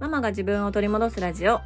[0.00, 1.60] ママが自分を取り戻すラジオ。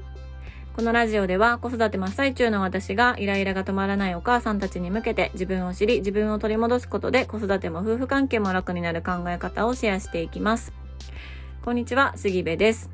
[0.76, 10.72] このラジオでは子育て真っ最中の私がイライラが止まらないお母さんたちに向けて自分を知り自分を取り戻すことで子育ても夫婦関係も楽になる考え方をシェアしていきます。
[11.64, 12.90] こんにちは、杉部です。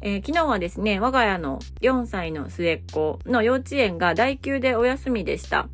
[0.00, 5.68] えー、昨日はですね、我が家の4歳の末っ子の幼稚園が第9でお休みでした。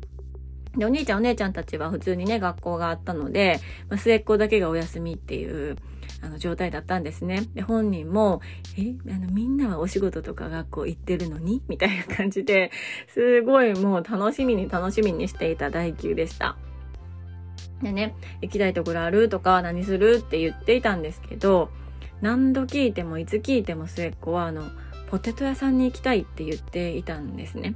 [0.77, 5.77] で、お兄ちゃんお姉ちゃんたちは普通にね、学校があったので、まあ、末っ子だけがお休みっていう、
[6.21, 7.43] あの、状態だったんですね。
[7.53, 8.41] で、本人も、
[8.77, 11.61] え、あの、みんなはお仕事とか学校行ってるのに？
[11.67, 12.71] みたいな感じで、
[13.07, 16.57] すごいもう楽しみに楽しみにしていた代休でした。
[17.81, 19.29] でね、行きたいところある？
[19.29, 20.23] とか何する？
[20.25, 21.69] って言っていたんですけど、
[22.21, 24.63] 何度聞いてもいつ聞いても末っ子は、あの、
[25.15, 27.75] ポテト屋さんに行きたいって言っていたんですね。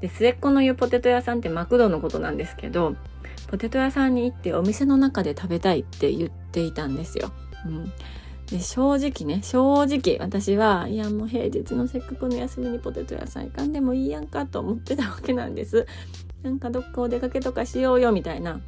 [0.00, 2.96] で、末っ子の言うポテト屋さんってマクドのことなんですけど、
[3.48, 7.30] ポテト屋さんに行ってお店の中で食べたいって言っていたんですよ。
[7.64, 7.92] うん。
[8.50, 15.86] で、正直ね、正直私は、いやもう平日のせっかくの休みにポテト屋さん行かんでもいいやんかと思ってたわけなんです。
[16.42, 18.60] なんかどっかお出かけとかしようよみたいな。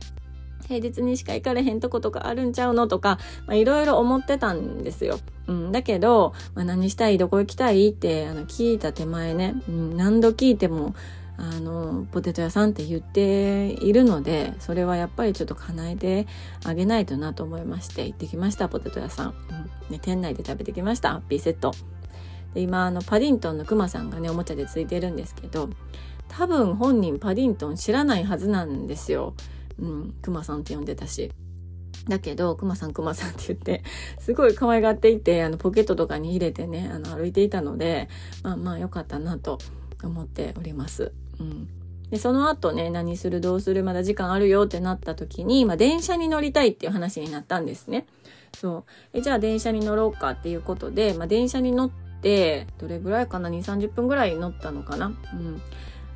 [0.66, 3.18] 平日にしか行かれへんとことかあるんちゃうのとか、
[3.50, 5.18] いろいろ思ってたんですよ。
[5.46, 10.94] うん、だけど、まあ、何したいどこ行きたいってあの聞いた手前ね、うん、何度聞いても
[11.36, 16.26] あのポテト屋さんって言っているのでそれはやっぱりちょっと叶えて
[16.64, 21.72] あげないとなと思いまして行ってきましたポテト屋さん、うんね、店内で食べてきましたハッピーセット。
[22.54, 25.70] で今あのパディントンのクマさんがねおもちゃでついてるんですけど
[26.28, 29.34] 多分本人パディントン知らないはずなんですよ。
[29.78, 31.30] うん、クマさんって呼んでたし。
[32.08, 33.82] だけど、クマさんクマさんって言って、
[34.18, 38.08] すごい可愛がっていて、あの、ポケットとかに入れてね、あの、歩いていたので、
[38.42, 39.58] まあまあ良かったなと
[40.02, 41.12] 思っております。
[41.38, 41.68] うん。
[42.10, 48.06] で、その後ね、何するどうするまだ時間あるよってなった時に、まあ電車に乗りたいっていう話になったんですね。
[48.56, 48.84] そう。
[49.18, 55.06] え、じゃあ電車に乗ろうかっていうことで、まあ電車に乗って、どれぐらいかな ?2、30分ぐらい乗ったのかな？
[55.06, 55.62] うん。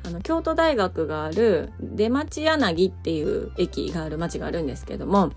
[0.07, 5.33] あの京都大学がある出町柳っていう駅がある町があるんですけども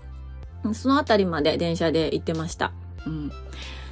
[0.73, 2.71] その辺りまで電車で行ってました。
[3.05, 3.31] うん、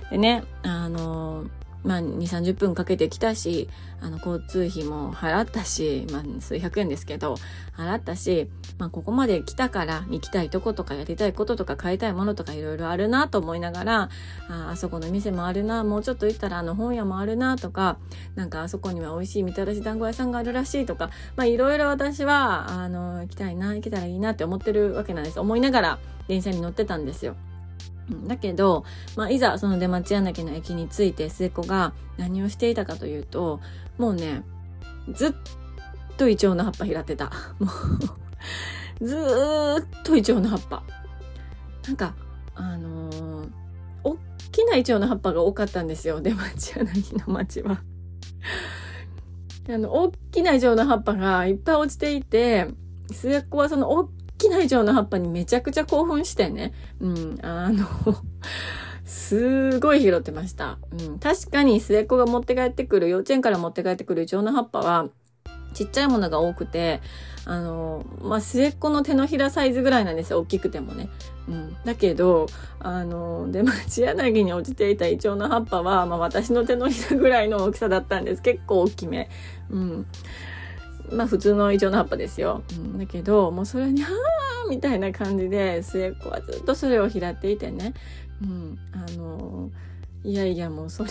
[0.10, 1.46] でねあの
[1.84, 3.70] まあ、2、30分かけてきたし、
[4.02, 7.36] あの、交通費も払ったし、まあ、数百円ですけど、
[7.78, 14.10] 払ったし、まあ、ここまで来たから行きたいとことかやりたいこととか買いたいものとかいろいろあるなと思いながら、
[14.50, 17.98] ああそこの店もあるな、もうちょっと行ったらあの本屋もあるなとか、
[18.36, 25.40] なんかあそこには美味しいみたらし団子屋さんがあるらしいとか、まあ、いろいろ私は、あの、行きたいな、行けたらいいなって思ってるわけなんです。
[25.40, 27.36] 思いながら電車に乗ってたんですよ。
[28.28, 33.60] だけど、まあ、いざその出町柳の駅に着いて末っ子が何をしていたかというと
[33.98, 34.44] もうね
[35.14, 35.34] ずっ
[36.18, 37.32] とイチョウの葉っぱ拾ってた。
[37.60, 37.68] も
[39.02, 40.84] うずーっとイチョウの葉っぱ。
[41.88, 42.14] なんか
[42.56, 43.50] あのー、
[44.04, 44.18] 大
[44.52, 46.86] きなイチョウの葉っぱが多かったんですよ出町柳
[47.26, 47.82] の町は。
[49.70, 52.68] あの大きなイチョウの葉っぱがいっぱい落ちていて
[53.12, 57.86] 末っ子はその大きな以上の葉っぱにめちゃくちゃ興奮してね、うん、あの
[59.06, 60.78] すごい拾ってました。
[60.92, 65.10] うん、確かに末っ子が持って帰ってくる、幼稚園から持って帰ってくるイチョウの葉っぱは、
[65.74, 67.02] ちっちゃいものが多くて、
[67.46, 71.10] あの、まあ、末っ子の手のひらサイズぐらいなんですよ、大きくてもね。
[71.48, 71.76] うん。
[71.84, 72.46] だけど、
[72.80, 78.42] あの、出町柳に落ちていたイチョウの葉っぱは、まあ、私の手のひらぐらいの大きさだったんです。
[78.44, 79.30] 結構大きめ。
[79.72, 80.06] うん。
[81.12, 82.64] まあ普通のイチョウの葉っぱですよ。
[82.72, 87.94] うん、だけど、もうそれに、はーみたいな感じで、末っ子はずっとそれを拾っていてね。
[88.42, 89.70] うん、あの
[90.24, 91.10] いやいやもうそれ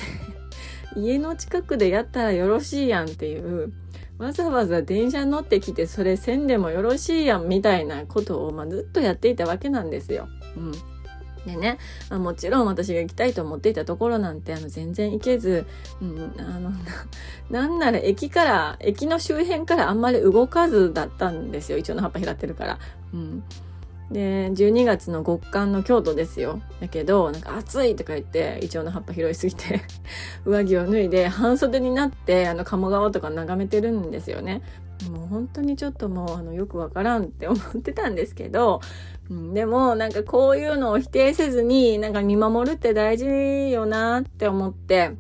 [0.97, 3.73] 家の近くでやったらよろしいやんっていう、
[4.19, 10.29] わざわざ電車乗ってきてそれせんでもよろしいやんみたいなことを、まあ、ずっとやっていたわけなんですよ。
[10.57, 10.73] うん。
[11.47, 11.79] でね、
[12.11, 15.67] まあ、もちろん私が行きたいと思っていたところなんてあの全然行けず、
[16.01, 16.73] うん、あの
[17.51, 22.79] なんなら駅から駅の周辺からあんまり動かずだったんですよイチョウの葉っぱ拾ってるから。
[23.15, 23.43] うん
[24.11, 26.63] で、12月の極寒の京都ですよ。
[26.81, 29.83] だけど、なんか暑いとか言って、イチョウの葉っぱ拾いすぎて
[30.47, 34.63] 上着を脱いで、半袖になって、あの、鴨川とか眺めてるんですよね。
[35.11, 38.81] もう本当にちょっともう、あの、よくわからんって思ってたんですけど、
[39.31, 43.27] うん、でも、なんかこういうのを否定せずに、なんか見守るって大事
[43.71, 45.13] よなって思って、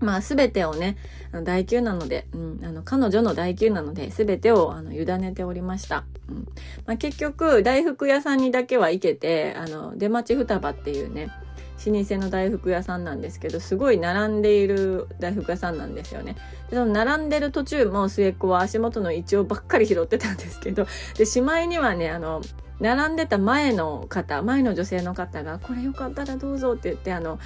[0.00, 0.96] まあ、すべてをね、
[1.44, 6.04] 代休なので、うん、あの、彼女の代休なので、すべてを、あの、委ねておりました。
[6.28, 6.48] うん。
[6.86, 11.30] まあ、結局、大福屋さんにだけは行けて、あの、出町双葉っていうね、
[11.90, 16.36] 老舗の大福屋さんなんですけど、すごい並んでいる大福屋さんなんですよね。
[16.70, 20.86] でその並んでる途中も末っ子は足元のイチョウばっかり拾ってたんですけど、
[21.16, 22.42] で、しまいにはね、あの、
[22.80, 27.38] 並んでた前の方、前の女性の方が、これよかったらどうぞって言って、あの、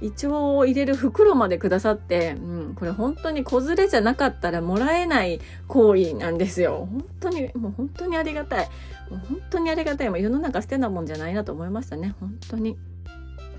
[0.00, 6.88] 胃腸を入れる袋までくださって、うん、これ本当に子連れじゃなかったらもらえない行為なんですよ。
[6.90, 8.68] 本当に、もう本当にありがたい。
[9.10, 10.10] もう本当にありがたい。
[10.10, 12.14] もう世の中捨てなもんじゃないなと思いましたね。
[12.20, 12.76] 本当に。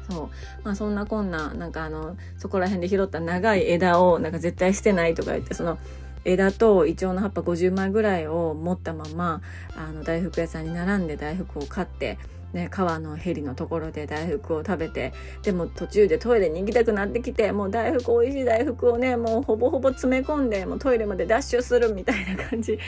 [0.10, 0.30] そう。
[0.64, 5.78] まあそんなこんな、なんかあの、そこら辺で拾った長い枝を、なんか絶対捨てないとか言って、その、
[6.26, 9.42] 枝とイチョウの葉っぱ50枚ぐらいを持ったまま、
[9.76, 12.18] あの、大福屋さんに並んで大福を買って、
[12.56, 15.12] ね、川のヘリのところで大福を食べて
[15.44, 22.80] でも途中でトイレに行きたくなってきてもう大福美味しい大福をねもうほぼほぼ詰め込んでもうトイレまでダッシュするみたいな感じ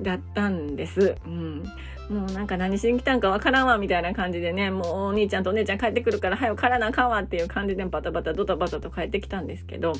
[0.00, 1.16] だったんです。
[1.26, 1.64] うん
[2.08, 9.92] もうなんか何しに来たんかわからんわみたいな感じでね、もうお兄ちゃんとお姉ちゃん帰ってくるから早く帰らなあかんわっていう感じでバタバタドタバタと帰ってきたんですけど、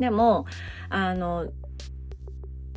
[0.00, 0.46] でも、
[0.88, 1.46] あの、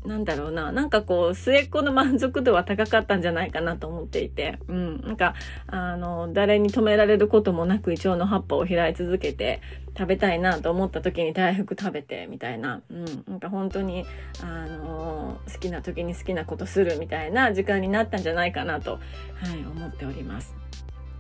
[0.05, 5.35] なんだろうな、なんかこう、末っ子の満足度は高かったんじゃないかなと思っていて、うん、なんか、
[5.67, 9.61] あの、誰に止められることもなく、イチョウの葉っぱを開い続けて、
[9.95, 14.05] 食べたいなと思った時に大福食べて、みたいな、うん、なんか本当に、
[14.43, 18.99] あの、好きな時に好きなことするみたいな時間になったんじゃないかなと、はい、
[19.59, 20.60] 思っております。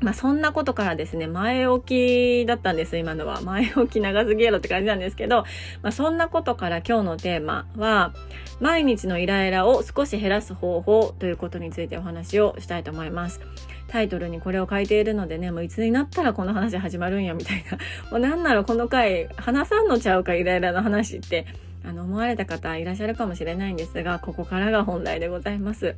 [0.01, 3.41] まあそんなことからですね、前置きだったんです、今のは。
[3.41, 5.45] 前置き長すぎやろって感じなんですけど、
[5.83, 8.13] まあそんなことから今日のテーマは、
[8.59, 13.41] 毎日のイライラを少し減らす方法ということについてお話をしたいと思います。
[13.87, 17.77] タイトルにこれを書いているのでね、もういつになったらこの話始まるんやみたいな。
[18.09, 21.45] もうなんならこの回、話さんのちゃうかイライラの話って、
[21.83, 25.95] あの思われた方いらっしゃるかもしれないんですが、ここからが本題でございます。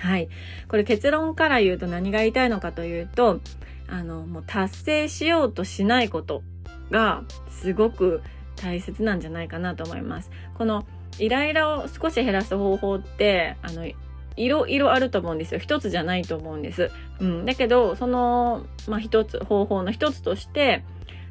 [0.00, 0.28] はい。
[0.68, 3.40] これ結論から言うと何が言いたいのかというと、
[3.88, 6.42] あの、もう達成しようとしないこと
[6.90, 8.22] がすごく
[8.56, 10.30] 大切なんじゃないかなと思います。
[10.54, 10.86] この
[11.18, 15.60] イライラを少し減らす方法って、あの、いろいろあると思うんですよ。
[15.60, 16.90] 一つじゃないと思うんです。
[17.20, 17.44] うん。
[17.44, 20.82] だけど、その、まあ、一つ、方法の一つとして、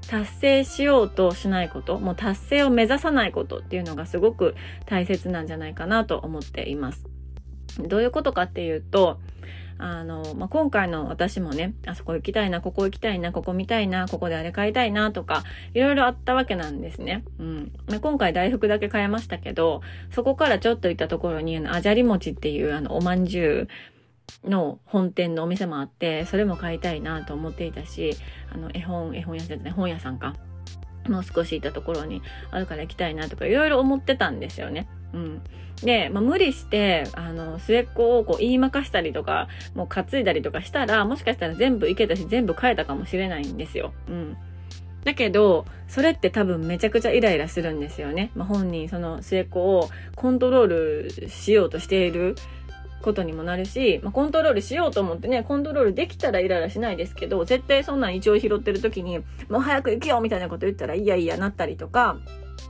[0.08, 4.56] 達成しようとしないこと、もう達成を目指さないことっていうのがすごく
[4.86, 7.06] 大切なんじゃないかなと思っています。
[7.78, 9.20] どういうことかっていうと、
[9.78, 15.44] あの、まあ、今回の私もね、あそこ行きたいな、ここ行きたいな、ここ見たいな、ここであれ買いたいなとか、
[15.74, 17.24] いろいろあったわけなんですね。
[17.40, 17.72] うん。
[18.02, 19.82] 今回大福だけ買いましたけど、
[20.12, 23.68] そこからちょっと行ったところに、あの、あじゃり餅っていうあの、おまんじゅ
[24.44, 28.18] うの本店のお店もあって、それも買いたいなと思っていたし、
[28.54, 30.36] あの、絵本、絵本屋さんですね、本屋さんか。
[31.08, 32.22] もう少し行ったところに
[32.52, 34.88] あるから行きたいなとかいろいろ思ってたんですよね。
[35.14, 35.42] うん。
[35.84, 43.94] で、まあ、無理して、あの、末っ子をこう言いまかしたりとか、もう担いだりとかしたら、もしかしたら全部いけたし、全部変えたかもしれないんですよ。
[44.08, 44.38] うん。
[45.06, 48.32] だけど、それって多分めちゃくちゃイライラするんですよね。
[48.36, 52.36] まあ、本人、その末っ子をコントロールしようとしている
[53.02, 59.20] ことにもなるし、まあ、コントロールしようと思ってね、コントロールできたらイライラしないですけど、絶対そんなん一応拾ってる時に、
[59.50, 62.18] もう早く行けよみたいなこと言ったら、いやいやなったりとか、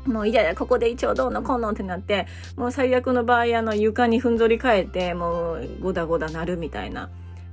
[0.05, 7.09] もういやいや、ここで一応どうのこうのってなって、もう最悪の場合、あの、床にふんぞり返って、もう、ゴダゴダなるみたいな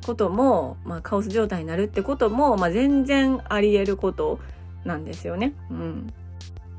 [0.06, 4.38] ことも、まあ、カオス状態になるってことも、まあ、全然あり得ること
[4.84, 5.54] なんですよね。
[5.70, 6.12] うん。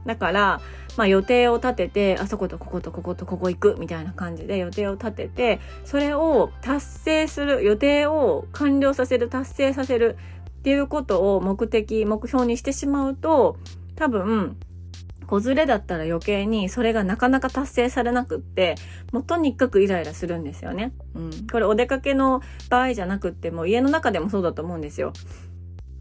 [0.07, 0.61] だから、
[0.95, 10.17] まあ予定を立てて、あそことこことこことここ行くみたいな感じで予定を立てて、それを達成する、予定を完了させる、達成させる
[10.59, 13.57] っていうことを目的、目標にしてしまうと、
[13.95, 14.57] 多分、
[15.27, 18.75] 子連れだったら余計にそれがなかなか達成されなくって、
[19.11, 20.93] もうとにかくイライラするんですよね。
[21.13, 21.47] うん。
[21.51, 25.13] これお出かけの場合じゃなくっても家の中でもそうだと思うんですよ。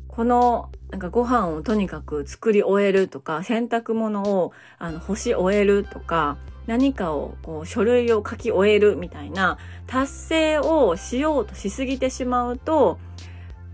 [0.08, 12.98] この、なんかご飯をとにかく作り終えるとか、洗濯物をあの干し終えるとか、何かをこう書類を書き終えるみたいな達成をしようとしすぎてしまうと、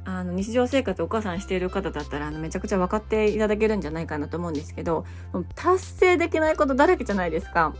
[0.04, 5.04] あの、日常生活お母さんしている方だったら、あの、めちゃくちゃ分かっていただけるんじゃないかなと思うんですけど、
[5.54, 7.74] 達成できないことだらけじゃないですか。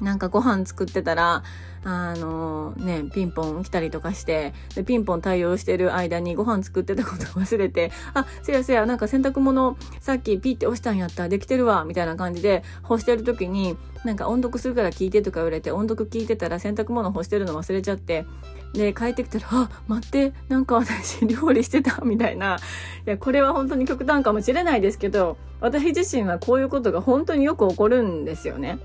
[0.00, 1.42] なんかご飯作ってたら、
[1.84, 18.26] あのね、ピンポン来たりとかして、で、ピンポン対応してる間にご飯作ってたこと忘れて、あ、せやせや、なんか洗濯物さっきピッて押したんやったらできてるわ、みたいな感じで干してる時に、なんか音読するから聞いてとか言われて、音読聞いてたら洗濯物干してるの忘れちゃって、
[18.74, 22.58] で、帰ってきたら、あ、待って、なんか私 料理してた、みたいな。
[23.06, 28.78] いや、これは本当に極端かもしれないですけど、私自身はこういうことが本当によく起こるんですよね。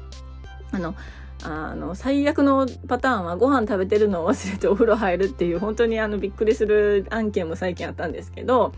[0.71, 0.95] あの、
[1.43, 8.73] あの、最悪のパターンはご飯食べてるのを忘れてお風呂入るっていう本当にあのびっくりする案件も最近あったんですけど、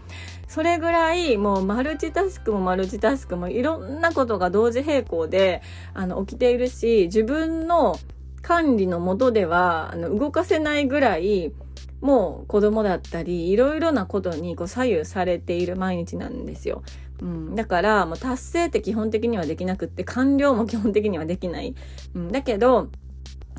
[0.48, 5.62] それぐらいもうマルチタスクもマルチタスクもいろんなことが同時並行で
[5.94, 7.98] あの起きているし、自分の
[8.42, 11.54] 管理のもとではあの動かせないぐらい
[12.02, 16.84] もう子供だったり、いろいろなことにこう左右されている毎日なんですよ。
[17.22, 21.76] うん、だから、もう達成って基本的にはできなくって、完了も基本的にはできない。
[22.16, 22.90] うん、だけど、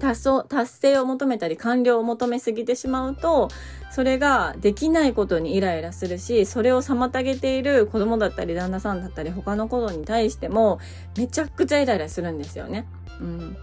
[0.01, 0.27] 達
[0.67, 3.49] 成を求めたり完了を求めすぎてしまうと、
[3.93, 10.81] それができないことにイライラするし、それを妨げている子供だったり旦那さんだったり他のことに対しても
[11.17, 12.87] めちゃくちゃイライラするんですよね。
[13.21, 13.57] うん。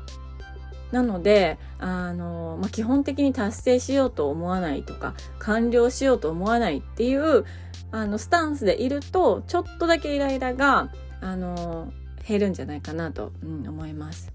[0.91, 7.46] なので、あの、まあ、基本的に達成しようと思わないとか、完了しようと思わないっていう、
[7.91, 10.91] あの、スタンスでいると、ちょっとだけイライラが、
[11.22, 11.91] あの、
[12.27, 14.31] 減るんじゃないかなと、うん、思います。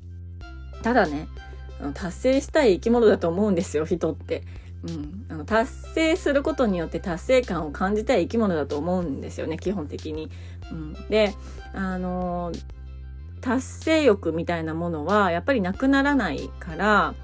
[0.82, 1.28] ただね、
[1.94, 4.42] 達成したい生き物だと思うんですよ、人って。
[4.86, 10.30] うん、あの達成することによって達成感を感じたい生き物だと思うんですよね基本的に。
[10.70, 11.34] うん、で
[11.72, 12.52] あの
[13.44, 17.14] 達成欲みたいなものはやっぱりなくならないから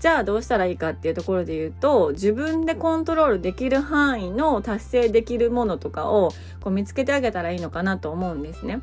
[0.00, 8.80] じゃあどうしたらいいかっていうところで言うと自分でコントロールできる範囲の達成できるものとかをこう見つけてあげたらいいのかなと思うんですね。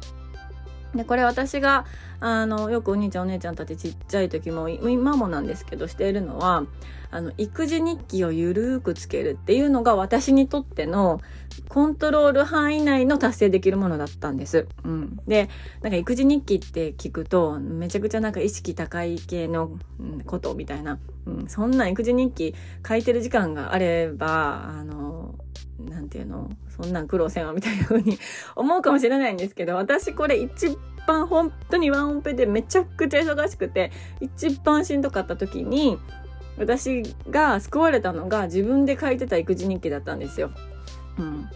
[0.95, 1.85] でこれ私が
[2.21, 6.63] あのよくお兄ちゃんお姉ちゃんたちちっちゃい時も今もなんですけどしているのは
[7.11, 11.19] あの育児日記をゆるーくつけるっていうのが私にとっての
[11.69, 14.67] コントロール範囲内の達成できるものだったんです。
[14.83, 15.49] うん、で
[15.81, 19.71] なんか育児日記って聞くとめちゃくちゃなんか意識高い系の
[20.25, 22.55] ことみたいな、うん、そんな育児日記
[22.87, 25.35] 書いてる時間があればあの
[25.79, 26.49] なんていうの？
[26.81, 28.17] そんなん苦労せんわみたいな風に
[28.55, 35.97] 思うかもしれないんですけど、私これ一番本当にワンオペでめちゃくちゃ忙しくて、一番しんどかった時に、
[36.57, 40.51] 私が救われたのが自分で書いてた育児日記だったんですよ。
[41.19, 41.49] うん。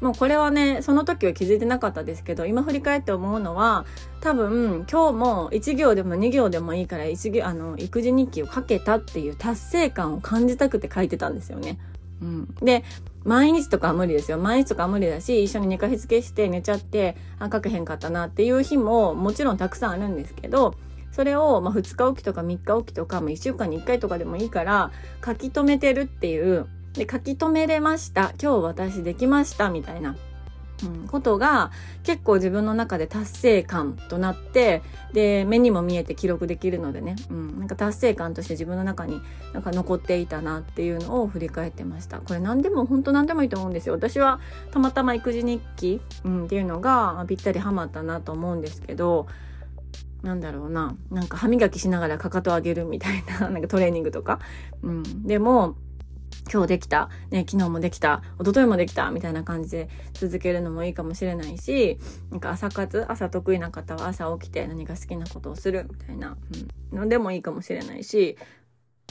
[0.00, 3.86] もうこれはね、その時は気づいてなかったですけど、今振り返って思うのは、
[4.20, 11.78] 多分今日も1行でも2行でもいいから1行、あの、育児日記を書けたっていう達成感を感じたくて書いてたんですよね。
[12.20, 12.54] うん。
[12.56, 12.84] で、
[13.24, 14.38] 毎日とかは無理ですよ。
[14.38, 20.74] 毎日とかは無理だし、一緒に寝かしつけして寝ちゃって、あ、書けへんかったなっていう日ももちろんたくさんあるんですけど、
[21.10, 24.90] それを、ま、2日おきとか3日おきとか、ま、1週間に1回とかでもいいから、
[25.24, 28.32] 書き留めてるっていう、で、書き留めれました。
[28.40, 30.16] 今日私できました、みたいな。
[30.84, 31.70] うん、ことが
[32.02, 39.20] 結構自分の中で達成感となってで目にも見えて記録できるのでね、うん、なんか達成感として自分の中に
[39.54, 42.18] なんか残っていたなっていうのを振り返ってました。
[42.18, 43.94] これ何でも本当何でもいいと思うんですよ。
[43.94, 49.26] 私はたまたま育児日記、うん、っていうのがぴったりハマったなと思うんですけど
[50.22, 50.94] なんだろうな。
[51.10, 54.40] なんか歯磨きしながらかかと上げるみたいな なんかトレーニングとか、
[54.82, 55.76] うん、でも
[56.52, 61.98] 今日できた、ね、昨日もできた、一昨日もできた、みたいな感じで続けるのもいいかもしれないし、
[62.30, 66.36] なんか朝活、朝得意な方は朝起きて何か好きなことをする、みたいな、
[66.92, 68.36] うん、のでもいいかもしれないし、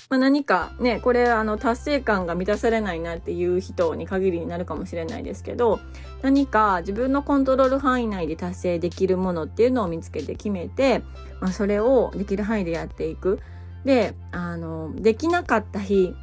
[0.09, 5.79] まあ、何かね、これあの達成感が満たされないなっていう人に限りになるかもしれないですけど、
[6.21, 11.01] 何か自分のコントロール範囲内で達成できるものっていうのを見つけて決めて、
[11.41, 13.39] まあ、それをできる範囲でやっていく。
[13.83, 16.13] で、あの、できなかった日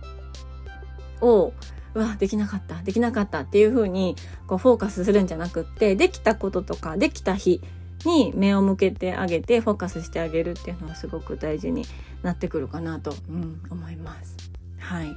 [1.22, 1.54] を
[1.94, 7.60] うわできなかったできなかったっていう風にこうフォーカスするんじゃなくってできたこととかできた日
[8.04, 11.84] に目を向けてあげてフォーカスしてあげるっていうのはすごく大事に
[12.22, 14.36] なってくるかなと、うん、思います。
[14.78, 15.14] はい。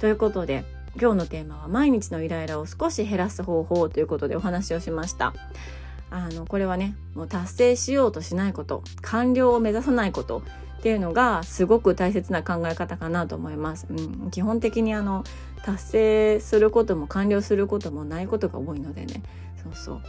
[0.00, 0.64] ということで
[1.00, 5.34] 今日のテーマは毎日のイライラを少し減らす方法ということでお話をしました。
[6.10, 10.42] あのこれはねもう達成しようとしないこと完了を目指さないこと
[10.78, 13.86] っていうのがすごく大切な考え方かなと思います。
[13.90, 15.24] うん、基本的にあの
[15.64, 19.22] 達成することも完了することもないことが多いのでね。
[19.62, 20.02] そうそう。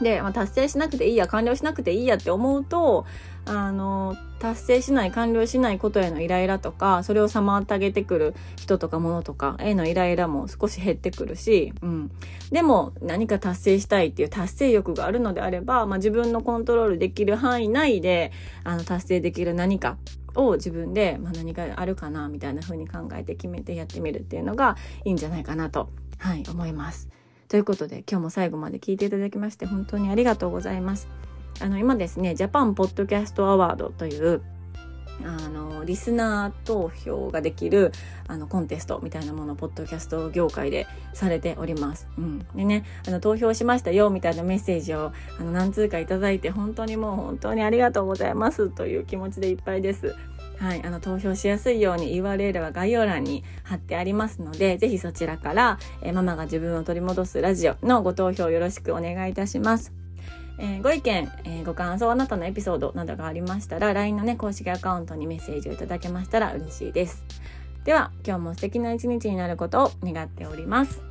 [0.00, 3.06] で、まあ、達成しなくていいや、完了しなくていいやって思うと、
[3.46, 12.10] あの、達成しない、完了しないことへのイライラとか、それを妨げてくる人とか物とかへのイライラも少し減ってくるし、うん。
[12.50, 18.32] でも、何か達成したいっていう達成欲があるのであれば、まあ、自分のコントロールできる範囲内で、
[18.64, 19.96] あの、達成できる何か
[20.34, 27.08] を自分で、まあ、何があるかな、みたいな風に考えて決めてやってみるっていうのがいいんじゃないかなと、はい、思います。
[27.48, 31.08] ということで今日も最後まで聞いていただきまして本当にありがとうございます。
[31.60, 34.42] あの今ですねジャパンポッドキャストアワードという
[35.24, 37.92] あのリスナー投票ができる
[38.28, 42.08] あのコンテストみたいなものをポッドキャスト業界でされております。
[42.18, 50.14] うん、でねあの投票しましたよみたいなメッセージをあの何通かいただいて本当にもう本当にありがとうございますという気持ちでいっぱいです。
[50.58, 59.92] はい、あの投票しやすいように URL は概要欄に貼ってありますので、ぜひそちらから、えー、ママが自分を取り戻すラジオのご投票よろしくお願いいたします。
[60.58, 67.24] えー、ご意見、えー、ご感想、あなたのエピソードなどがありましたら、LINE のね、公式アカウントにメッセージをいただけましたら嬉しいです。
[67.84, 71.02] では今日も素敵な一日になることを願っております。